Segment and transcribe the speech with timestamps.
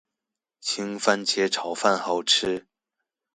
[0.59, 2.65] 青番茄炒飯好吃